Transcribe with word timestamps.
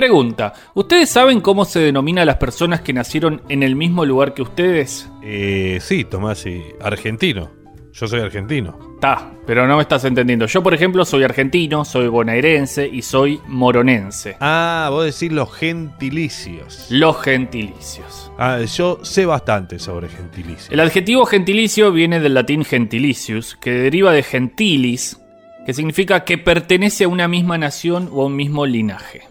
Pregunta, 0.00 0.54
¿ustedes 0.72 1.10
saben 1.10 1.42
cómo 1.42 1.66
se 1.66 1.78
denomina 1.78 2.22
a 2.22 2.24
las 2.24 2.38
personas 2.38 2.80
que 2.80 2.94
nacieron 2.94 3.42
en 3.50 3.62
el 3.62 3.76
mismo 3.76 4.06
lugar 4.06 4.32
que 4.32 4.40
ustedes? 4.40 5.06
Eh, 5.22 5.76
sí, 5.82 6.04
Tomás, 6.04 6.38
sí. 6.38 6.62
Argentino. 6.80 7.50
Yo 7.92 8.08
soy 8.08 8.20
argentino. 8.20 8.78
Ta, 8.98 9.30
pero 9.46 9.68
no 9.68 9.76
me 9.76 9.82
estás 9.82 10.06
entendiendo. 10.06 10.46
Yo, 10.46 10.62
por 10.62 10.72
ejemplo, 10.72 11.04
soy 11.04 11.22
argentino, 11.22 11.84
soy 11.84 12.08
bonaerense 12.08 12.88
y 12.88 13.02
soy 13.02 13.42
moronense. 13.46 14.38
Ah, 14.40 14.88
vos 14.90 15.04
decís 15.04 15.30
los 15.30 15.52
gentilicios. 15.52 16.86
Los 16.88 17.20
gentilicios. 17.20 18.32
Ah, 18.38 18.58
yo 18.62 19.00
sé 19.02 19.26
bastante 19.26 19.78
sobre 19.78 20.08
gentilicios. 20.08 20.70
El 20.70 20.80
adjetivo 20.80 21.26
gentilicio 21.26 21.92
viene 21.92 22.20
del 22.20 22.32
latín 22.32 22.64
gentilicius, 22.64 23.54
que 23.54 23.72
deriva 23.72 24.12
de 24.12 24.22
gentilis, 24.22 25.20
que 25.66 25.74
significa 25.74 26.24
que 26.24 26.38
pertenece 26.38 27.04
a 27.04 27.08
una 27.08 27.28
misma 27.28 27.58
nación 27.58 28.08
o 28.10 28.22
a 28.22 28.26
un 28.28 28.36
mismo 28.36 28.64
linaje. 28.64 29.28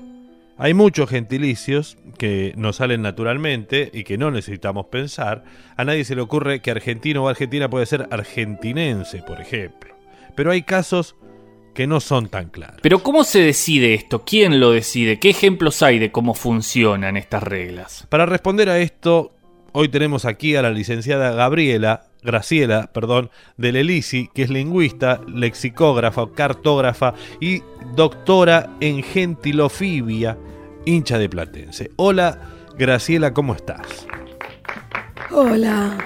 Hay 0.61 0.73
muchos 0.73 1.09
gentilicios 1.09 1.97
que 2.17 2.53
nos 2.57 2.75
salen 2.75 3.01
naturalmente 3.01 3.89
y 3.93 4.03
que 4.03 4.17
no 4.17 4.29
necesitamos 4.29 4.87
pensar. 4.87 5.45
A 5.77 5.85
nadie 5.85 6.03
se 6.03 6.15
le 6.15 6.21
ocurre 6.21 6.61
que 6.61 6.69
argentino 6.69 7.23
o 7.23 7.29
argentina 7.29 7.69
puede 7.69 7.85
ser 7.85 8.09
argentinense, 8.11 9.23
por 9.23 9.39
ejemplo. 9.39 9.95
Pero 10.35 10.51
hay 10.51 10.63
casos 10.63 11.15
que 11.73 11.87
no 11.87 12.01
son 12.01 12.27
tan 12.27 12.49
claros. 12.49 12.79
Pero 12.81 13.01
¿cómo 13.01 13.23
se 13.23 13.39
decide 13.39 13.93
esto? 13.93 14.25
¿Quién 14.25 14.59
lo 14.59 14.71
decide? 14.71 15.17
¿Qué 15.17 15.29
ejemplos 15.29 15.81
hay 15.81 15.97
de 15.97 16.11
cómo 16.11 16.33
funcionan 16.33 17.15
estas 17.15 17.41
reglas? 17.41 18.05
Para 18.09 18.25
responder 18.25 18.67
a 18.67 18.79
esto, 18.79 19.31
hoy 19.71 19.87
tenemos 19.87 20.25
aquí 20.25 20.57
a 20.57 20.61
la 20.61 20.71
licenciada 20.71 21.31
Gabriela, 21.31 22.08
Graciela, 22.21 22.89
perdón, 22.91 23.29
del 23.57 23.77
Elisi, 23.77 24.29
que 24.33 24.43
es 24.43 24.49
lingüista, 24.49 25.21
lexicógrafa, 25.27 26.27
cartógrafa 26.35 27.13
y 27.39 27.61
doctora 27.95 28.71
en 28.81 29.03
gentilofibia 29.03 30.37
hincha 30.85 31.17
de 31.17 31.29
Platense. 31.29 31.91
Hola, 31.95 32.39
Graciela, 32.77 33.33
¿cómo 33.33 33.53
estás? 33.53 34.07
Hola, 35.31 35.97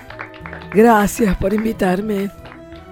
gracias 0.73 1.35
por 1.37 1.53
invitarme, 1.53 2.29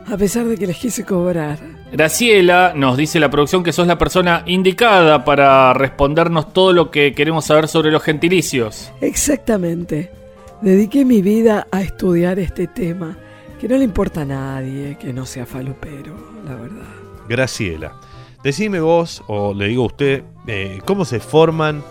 a 0.08 0.17
pesar 0.17 0.45
de 0.45 0.58
que 0.58 0.67
les 0.67 0.78
quise 0.78 1.04
cobrar. 1.04 1.60
Graciela, 1.92 2.72
nos 2.73 2.95
dice 2.95 3.20
la 3.20 3.30
producción 3.30 3.64
que 3.64 3.73
sos 3.73 3.86
la 3.86 3.98
persona 3.98 4.44
indicada 4.45 5.26
para 5.26 5.73
respondernos 5.73 6.54
todo 6.54 6.72
lo 6.72 6.90
que 6.90 7.14
queremos 7.14 7.45
saber 7.45 7.67
sobre 7.67 7.92
los 7.92 8.02
gentilicios. 8.02 8.92
Exactamente. 9.02 10.20
Dediqué 10.62 11.06
mi 11.06 11.23
vida 11.23 11.67
a 11.72 11.81
estudiar 11.81 12.38
este 12.38 12.67
tema, 12.67 13.17
que 13.59 13.67
no 13.67 13.78
le 13.78 13.84
importa 13.84 14.22
a 14.22 14.26
nadie 14.26 14.95
que 15.00 15.12
no 15.12 15.26
sea 15.26 15.48
falopero, 15.48 16.16
la 16.45 16.54
verdad. 16.54 16.88
Graciela, 17.28 18.00
decime 18.44 18.80
vos, 18.80 19.23
o 19.28 19.56
le 19.56 19.70
digo 19.70 19.84
a 19.84 19.88
usted, 19.88 20.23
eh, 20.45 20.80
¿cómo 20.86 21.04
se 21.04 21.20
forman 21.20 21.84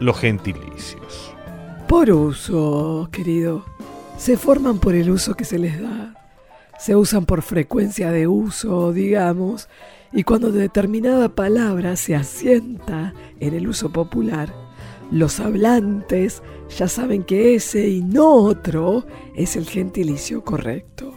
los 0.00 0.18
gentilicios? 0.18 1.34
Por 1.86 2.10
uso, 2.10 3.10
querido. 3.12 3.66
Se 4.16 4.38
forman 4.38 4.78
por 4.78 4.94
el 4.94 5.10
uso 5.10 5.34
que 5.34 5.44
se 5.44 5.58
les 5.58 5.78
da. 5.82 6.14
Se 6.78 6.96
usan 6.96 7.26
por 7.26 7.42
frecuencia 7.42 8.10
de 8.10 8.26
uso, 8.26 8.92
digamos, 8.92 9.68
y 10.12 10.24
cuando 10.24 10.50
determinada 10.50 11.28
palabra 11.28 11.96
se 11.96 12.14
asienta 12.14 13.12
en 13.38 13.54
el 13.54 13.68
uso 13.68 13.90
popular, 13.90 14.54
los 15.12 15.40
hablantes 15.40 16.42
ya 16.76 16.88
saben 16.88 17.22
que 17.22 17.54
ese 17.54 17.86
y 17.86 18.02
no 18.02 18.32
otro 18.32 19.06
es 19.36 19.56
el 19.56 19.66
gentilicio 19.66 20.42
correcto. 20.42 21.14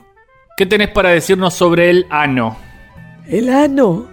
¿Qué 0.57 0.65
tenés 0.65 0.89
para 0.89 1.09
decirnos 1.09 1.53
sobre 1.53 1.89
el 1.89 2.05
ano? 2.09 2.57
El 3.27 3.49
ano 3.49 4.07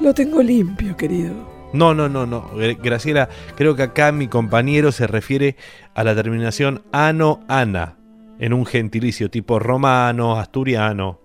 lo 0.00 0.14
tengo 0.14 0.42
limpio, 0.42 0.96
querido. 0.96 1.34
No, 1.72 1.92
no, 1.92 2.08
no, 2.08 2.24
no. 2.24 2.50
Graciela, 2.82 3.28
creo 3.56 3.76
que 3.76 3.82
acá 3.82 4.12
mi 4.12 4.28
compañero 4.28 4.92
se 4.92 5.06
refiere 5.06 5.56
a 5.94 6.04
la 6.04 6.14
terminación 6.14 6.82
ano-ana, 6.92 7.98
en 8.38 8.52
un 8.52 8.64
gentilicio 8.64 9.28
tipo 9.28 9.58
romano, 9.58 10.38
asturiano. 10.38 11.20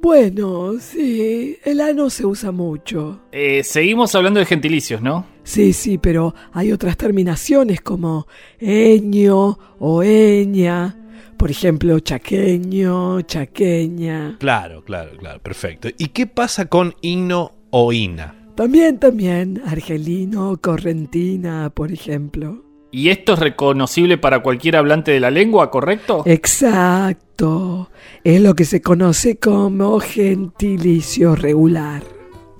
Bueno, 0.00 0.74
sí, 0.78 1.58
el 1.64 1.80
ano 1.80 2.08
se 2.08 2.24
usa 2.24 2.52
mucho. 2.52 3.20
Eh, 3.32 3.62
seguimos 3.64 4.14
hablando 4.14 4.38
de 4.38 4.46
gentilicios, 4.46 5.02
¿no? 5.02 5.33
Sí, 5.44 5.74
sí, 5.74 5.98
pero 5.98 6.34
hay 6.52 6.72
otras 6.72 6.96
terminaciones 6.96 7.80
como 7.82 8.26
eño 8.58 9.58
o 9.78 10.02
eña. 10.02 10.96
Por 11.36 11.50
ejemplo, 11.50 12.00
chaqueño, 12.00 13.20
chaqueña. 13.22 14.36
Claro, 14.40 14.82
claro, 14.84 15.16
claro, 15.18 15.40
perfecto. 15.40 15.88
¿Y 15.98 16.08
qué 16.08 16.26
pasa 16.26 16.66
con 16.66 16.94
hino 17.02 17.52
o 17.70 17.92
ina? 17.92 18.34
También, 18.54 18.98
también, 18.98 19.60
argelino, 19.66 20.58
correntina, 20.60 21.70
por 21.70 21.92
ejemplo. 21.92 22.64
¿Y 22.90 23.08
esto 23.08 23.32
es 23.32 23.40
reconocible 23.40 24.16
para 24.16 24.40
cualquier 24.40 24.76
hablante 24.76 25.10
de 25.10 25.18
la 25.18 25.32
lengua, 25.32 25.70
correcto? 25.70 26.22
Exacto. 26.24 27.90
Es 28.22 28.40
lo 28.40 28.54
que 28.54 28.64
se 28.64 28.80
conoce 28.80 29.36
como 29.36 29.98
gentilicio 29.98 31.34
regular. 31.34 32.04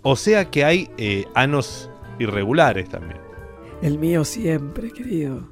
O 0.02 0.16
sea 0.16 0.50
que 0.50 0.64
hay 0.64 0.90
eh, 0.98 1.24
anos 1.34 1.88
irregulares 2.19 2.88
también. 2.88 3.20
El 3.82 3.98
mío 3.98 4.25
siempre, 4.25 4.91
querido. 4.91 5.48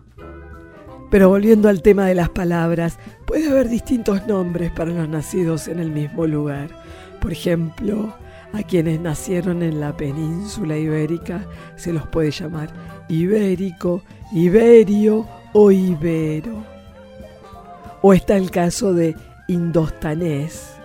Pero 1.11 1.29
volviendo 1.29 1.69
al 1.69 1.83
tema 1.83 2.07
de 2.07 2.15
las 2.15 2.31
palabras, 2.31 2.99
puede 3.27 3.51
haber 3.51 3.69
distintos 3.69 4.27
nombres 4.27 4.71
para 4.71 4.91
los 4.91 5.09
nacidos 5.09 5.69
en 5.69 5.79
el 5.79 5.91
mismo 5.91 6.27
lugar. 6.27 6.71
Por 7.21 7.33
ejemplo, 7.33 8.15
a 8.53 8.63
quienes 8.63 9.01
nacieron 9.01 9.63
en 9.63 9.81
la 9.81 9.97
península 9.97 10.77
ibérica 10.77 11.47
se 11.77 11.93
los 11.93 12.07
puede 12.07 12.31
llamar 12.31 12.71
ibérico, 13.09 14.03
iberio 14.33 15.27
o 15.53 15.71
ibero. 15.71 16.65
O 18.01 18.15
está 18.15 18.37
el 18.37 18.51
caso 18.51 18.95
de 18.95 19.15
indostanés 19.49 20.77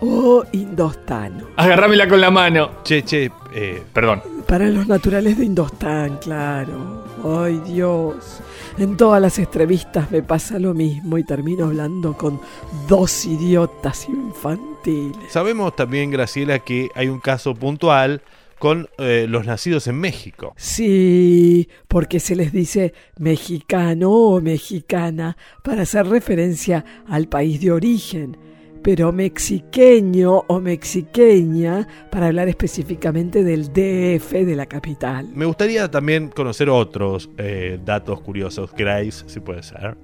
o 0.00 0.44
indostano. 0.52 1.48
Agárramela 1.56 2.06
con 2.06 2.20
la 2.20 2.30
mano. 2.30 2.82
Che, 2.84 3.02
che, 3.02 3.30
eh, 3.54 3.82
Perdón. 3.92 4.22
Para 4.46 4.68
los 4.68 4.86
naturales 4.86 5.38
de 5.38 5.44
Indostán, 5.44 6.18
claro. 6.18 7.04
Ay 7.24 7.60
Dios. 7.66 8.40
En 8.76 8.96
todas 8.96 9.22
las 9.22 9.38
entrevistas 9.38 10.10
me 10.10 10.22
pasa 10.22 10.58
lo 10.58 10.74
mismo 10.74 11.16
y 11.16 11.24
termino 11.24 11.66
hablando 11.66 12.16
con 12.16 12.40
dos 12.88 13.24
idiotas 13.24 14.08
infantiles. 14.08 15.16
sabemos 15.30 15.76
también, 15.76 16.10
Graciela, 16.10 16.58
que 16.58 16.90
hay 16.94 17.08
un 17.08 17.20
caso 17.20 17.54
puntual 17.54 18.20
con 18.58 18.88
eh, 18.98 19.26
los 19.28 19.46
nacidos 19.46 19.86
en 19.86 20.00
México. 20.00 20.54
Sí, 20.56 21.68
porque 21.86 22.18
se 22.18 22.34
les 22.34 22.52
dice 22.52 22.94
mexicano 23.18 24.10
o 24.10 24.40
mexicana 24.40 25.36
para 25.62 25.82
hacer 25.82 26.06
referencia 26.06 26.84
al 27.08 27.28
país 27.28 27.60
de 27.60 27.72
origen, 27.72 28.36
pero 28.84 29.12
mexiqueño 29.12 30.44
o 30.46 30.60
mexiqueña 30.60 31.88
para 32.10 32.26
hablar 32.26 32.48
específicamente 32.48 33.42
del 33.42 33.72
DF 33.72 34.44
de 34.44 34.54
la 34.54 34.66
capital. 34.66 35.30
Me 35.34 35.46
gustaría 35.46 35.90
también 35.90 36.28
conocer 36.28 36.68
otros 36.68 37.30
eh, 37.38 37.80
datos 37.82 38.20
curiosos, 38.20 38.70
Grace, 38.76 39.24
si 39.26 39.40
puede 39.40 39.62
ser. 39.62 39.96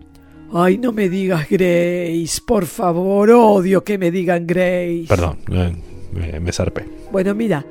Ay, 0.50 0.78
no 0.78 0.92
me 0.92 1.10
digas 1.10 1.46
Grace, 1.50 2.40
por 2.44 2.64
favor, 2.64 3.30
odio 3.30 3.84
que 3.84 3.98
me 3.98 4.10
digan 4.10 4.46
Grace. 4.46 5.04
Perdón, 5.06 5.40
eh, 5.52 5.76
me, 6.12 6.40
me 6.40 6.50
zarpé. 6.50 6.86
Bueno, 7.12 7.34
mira, 7.34 7.62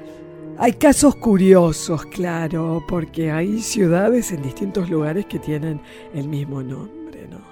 hay 0.60 0.74
casos 0.74 1.16
curiosos, 1.16 2.06
claro, 2.06 2.84
porque 2.88 3.32
hay 3.32 3.62
ciudades 3.62 4.32
en 4.32 4.44
distintos 4.44 4.92
lugares 4.92 5.26
que 5.26 5.40
tienen 5.40 5.82
el 6.14 6.28
mismo 6.28 6.62
nombre, 6.62 7.28
¿no? 7.28 7.49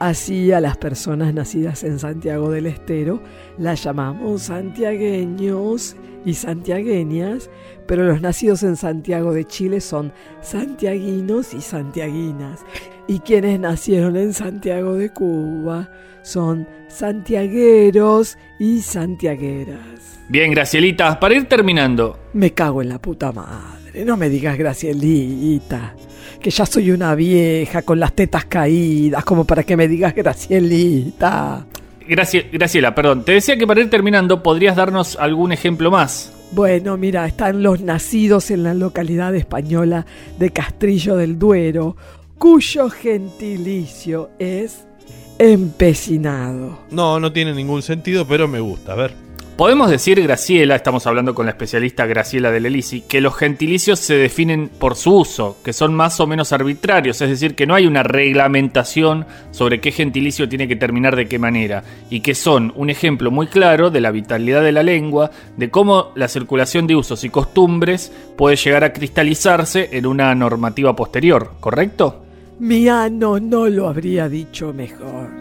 Así 0.00 0.50
a 0.50 0.62
las 0.62 0.78
personas 0.78 1.34
nacidas 1.34 1.84
en 1.84 1.98
Santiago 1.98 2.50
del 2.50 2.64
Estero 2.64 3.22
las 3.58 3.84
llamamos 3.84 4.44
santiagueños 4.44 5.94
y 6.24 6.32
santiagueñas, 6.32 7.50
pero 7.86 8.04
los 8.04 8.22
nacidos 8.22 8.62
en 8.62 8.76
Santiago 8.76 9.34
de 9.34 9.44
Chile 9.44 9.82
son 9.82 10.10
santiaguinos 10.40 11.52
y 11.52 11.60
santiaguinas. 11.60 12.60
Y 13.08 13.18
quienes 13.18 13.60
nacieron 13.60 14.16
en 14.16 14.32
Santiago 14.32 14.94
de 14.94 15.10
Cuba 15.10 15.90
son 16.22 16.66
santiagueros 16.88 18.38
y 18.58 18.80
santiagueras. 18.80 20.18
Bien, 20.30 20.50
Gracielita, 20.50 21.20
para 21.20 21.34
ir 21.34 21.44
terminando. 21.46 22.18
Me 22.32 22.54
cago 22.54 22.80
en 22.80 22.88
la 22.88 22.98
puta 22.98 23.32
madre, 23.32 23.79
no 24.04 24.16
me 24.16 24.28
digas 24.28 24.56
Gracielita, 24.58 25.94
que 26.40 26.50
ya 26.50 26.66
soy 26.66 26.90
una 26.90 27.14
vieja 27.14 27.82
con 27.82 28.00
las 28.00 28.12
tetas 28.14 28.44
caídas, 28.46 29.24
como 29.24 29.44
para 29.44 29.62
que 29.62 29.76
me 29.76 29.88
digas 29.88 30.14
Gracielita. 30.14 31.66
Gracie- 32.08 32.48
Graciela, 32.52 32.94
perdón. 32.94 33.24
Te 33.24 33.32
decía 33.32 33.56
que 33.56 33.66
para 33.66 33.80
ir 33.80 33.90
terminando 33.90 34.42
podrías 34.42 34.74
darnos 34.76 35.16
algún 35.16 35.52
ejemplo 35.52 35.90
más. 35.90 36.32
Bueno, 36.52 36.96
mira, 36.96 37.26
están 37.26 37.62
los 37.62 37.80
nacidos 37.80 38.50
en 38.50 38.64
la 38.64 38.74
localidad 38.74 39.34
española 39.36 40.04
de 40.38 40.50
Castrillo 40.50 41.14
del 41.16 41.38
Duero, 41.38 41.96
cuyo 42.38 42.90
gentilicio 42.90 44.30
es 44.40 44.84
empecinado. 45.38 46.78
No, 46.90 47.20
no 47.20 47.32
tiene 47.32 47.54
ningún 47.54 47.82
sentido, 47.82 48.26
pero 48.26 48.48
me 48.48 48.58
gusta. 48.60 48.92
A 48.92 48.96
ver. 48.96 49.12
Podemos 49.60 49.90
decir, 49.90 50.22
Graciela, 50.22 50.74
estamos 50.74 51.06
hablando 51.06 51.34
con 51.34 51.44
la 51.44 51.52
especialista 51.52 52.06
Graciela 52.06 52.50
de 52.50 52.60
Lelisi, 52.60 53.02
que 53.02 53.20
los 53.20 53.36
gentilicios 53.36 53.98
se 53.98 54.14
definen 54.14 54.70
por 54.70 54.96
su 54.96 55.14
uso, 55.14 55.58
que 55.62 55.74
son 55.74 55.92
más 55.92 56.18
o 56.18 56.26
menos 56.26 56.54
arbitrarios, 56.54 57.20
es 57.20 57.28
decir, 57.28 57.54
que 57.54 57.66
no 57.66 57.74
hay 57.74 57.86
una 57.86 58.02
reglamentación 58.02 59.26
sobre 59.50 59.82
qué 59.82 59.92
gentilicio 59.92 60.48
tiene 60.48 60.66
que 60.66 60.76
terminar 60.76 61.14
de 61.14 61.26
qué 61.26 61.38
manera, 61.38 61.84
y 62.08 62.20
que 62.20 62.34
son 62.34 62.72
un 62.74 62.88
ejemplo 62.88 63.30
muy 63.30 63.48
claro 63.48 63.90
de 63.90 64.00
la 64.00 64.12
vitalidad 64.12 64.62
de 64.62 64.72
la 64.72 64.82
lengua, 64.82 65.30
de 65.58 65.68
cómo 65.68 66.12
la 66.14 66.28
circulación 66.28 66.86
de 66.86 66.96
usos 66.96 67.22
y 67.24 67.28
costumbres 67.28 68.10
puede 68.38 68.56
llegar 68.56 68.82
a 68.82 68.94
cristalizarse 68.94 69.90
en 69.92 70.06
una 70.06 70.34
normativa 70.34 70.96
posterior, 70.96 71.56
¿correcto? 71.60 72.24
Mi 72.60 72.88
ano 72.88 73.38
no 73.38 73.68
lo 73.68 73.90
habría 73.90 74.26
dicho 74.26 74.72
mejor. 74.72 75.39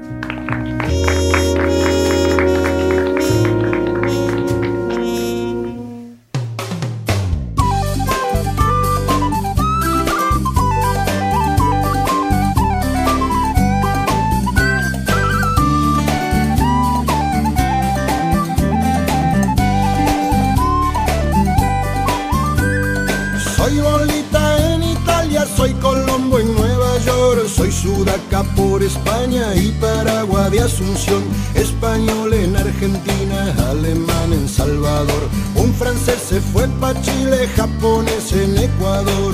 España 28.86 29.56
y 29.56 29.72
Paraguay 29.80 30.52
de 30.52 30.62
Asunción, 30.62 31.24
español 31.54 32.34
en 32.34 32.56
Argentina, 32.56 33.56
alemán 33.70 34.32
en 34.32 34.48
Salvador, 34.48 35.30
un 35.56 35.74
francés 35.74 36.20
se 36.30 36.40
fue 36.40 36.68
pa' 36.80 36.94
Chile, 37.02 37.48
japonés 37.56 38.32
en 38.32 38.58
Ecuador. 38.58 39.34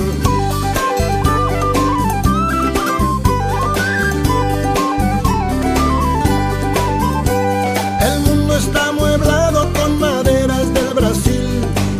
El 8.00 8.20
mundo 8.20 8.56
está 8.56 8.92
mueblado 8.92 9.72
con 9.74 9.98
maderas 9.98 10.74
del 10.74 10.94
Brasil 10.94 11.46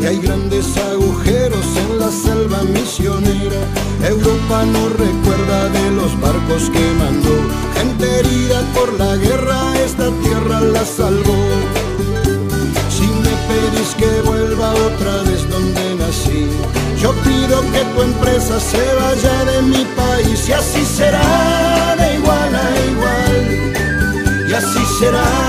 y 0.03 0.07
hay 0.07 0.19
grandes 0.19 0.67
agujeros 0.77 1.65
en 1.77 1.99
la 1.99 2.11
selva 2.11 2.63
misionera. 2.63 3.61
Europa 4.07 4.65
no 4.67 4.89
recuerda 4.91 5.69
de 5.71 5.91
los 5.91 6.21
barcos 6.21 6.71
que 6.71 6.93
mandó, 6.99 7.36
gente 7.97 8.19
herida 8.19 8.61
por 8.75 8.93
la 8.99 9.17
guerra, 9.17 9.59
esta 9.85 10.11
tierra 10.23 10.61
la 10.61 10.85
salvó. 10.85 11.45
Si 12.91 13.07
me 13.07 13.33
pedís 13.49 13.95
que 13.97 14.23
vuelva 14.23 14.73
otra 14.73 15.23
vez 15.23 15.49
donde 15.49 15.95
nací, 15.97 16.49
yo 17.01 17.13
pido 17.25 17.61
que 17.73 17.85
tu 17.95 18.03
empresa 18.03 18.61
se 18.61 18.83
vaya 18.95 19.45
de 19.45 19.63
mi 19.63 19.85
país 19.97 20.49
y 20.49 20.53
así 20.53 20.85
será 20.85 21.97
de 21.99 22.15
igual 22.17 22.55
a 22.55 22.69
igual. 22.93 24.49
Y 24.49 24.53
así 24.53 24.85
será 24.99 25.46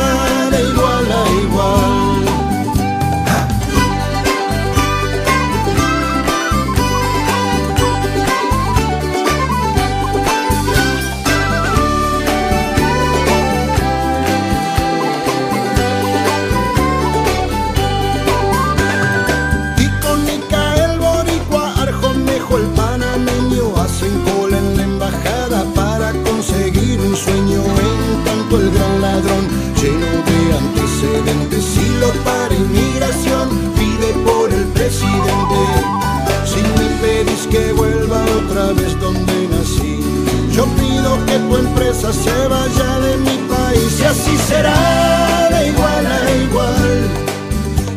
será 44.48 45.50
de 45.52 45.68
igual 45.68 46.06
a 46.06 46.32
igual. 46.46 46.98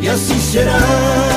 Y 0.03 0.07
así 0.09 0.39
será 0.41 1.30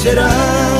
será 0.00 0.79